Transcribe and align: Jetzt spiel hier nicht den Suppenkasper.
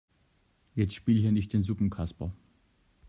Jetzt 0.73 0.95
spiel 0.95 1.21
hier 1.21 1.31
nicht 1.31 1.53
den 1.53 1.61
Suppenkasper. 1.61 2.33